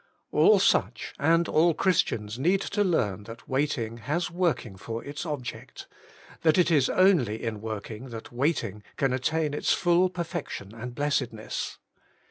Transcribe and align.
All 0.31 0.57
such, 0.57 1.13
and 1.19 1.47
all 1.47 1.75
Christians, 1.75 2.39
need 2.39 2.61
to 2.61 2.83
learn 2.83 3.25
that 3.25 3.47
waiting 3.47 3.97
has 3.97 4.31
working 4.31 4.75
for 4.75 5.03
its 5.03 5.27
object, 5.27 5.85
that 6.41 6.57
it 6.57 6.71
is 6.71 6.89
only 6.89 7.43
in 7.43 7.61
working 7.61 8.09
that 8.09 8.31
waiting 8.31 8.81
can 8.97 9.13
attain 9.13 9.53
its 9.53 9.73
full 9.73 10.09
perfection 10.09 10.73
and 10.73 10.95
blessedness. 10.95 11.77